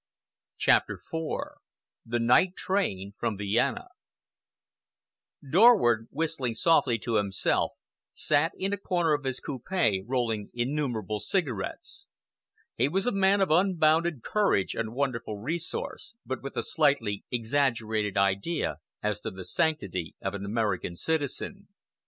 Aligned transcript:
CHAPTER 0.57 0.95
IV 0.95 1.29
THE 2.07 2.17
NIGHT 2.17 2.55
TRAIN 2.55 3.13
FROM 3.19 3.37
VIENNA 3.37 3.89
Dorward, 5.47 6.07
whistling 6.09 6.55
softly 6.55 6.97
to 6.97 7.17
himself, 7.17 7.73
sat 8.11 8.51
in 8.57 8.73
a 8.73 8.77
corner 8.77 9.13
of 9.13 9.25
his 9.25 9.39
coupe 9.39 9.69
rolling 10.07 10.49
innumerable 10.55 11.19
cigarettes. 11.19 12.07
He 12.75 12.87
was 12.87 13.05
a 13.05 13.11
man 13.11 13.41
of 13.41 13.51
unbounded 13.51 14.23
courage 14.23 14.73
and 14.73 14.95
wonderful 14.95 15.37
resource, 15.37 16.15
but 16.25 16.41
with 16.41 16.57
a 16.57 16.63
slightly 16.63 17.23
exaggerated 17.29 18.17
idea 18.17 18.79
as 19.03 19.19
to 19.21 19.29
the 19.29 19.45
sanctity 19.45 20.15
of 20.19 20.33
an 20.33 20.43
American 20.43 20.95
citizen. 20.95 21.67